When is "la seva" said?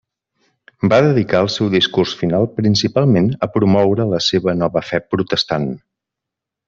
4.15-4.57